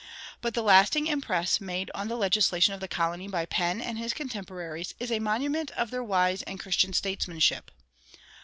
[0.41, 4.15] But the lasting impress made on the legislation of the colony by Penn and his
[4.15, 7.69] contemporaries is a monument of their wise and Christian statesmanship.